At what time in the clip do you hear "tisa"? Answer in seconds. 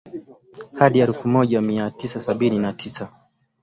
1.91-2.21, 2.73-3.09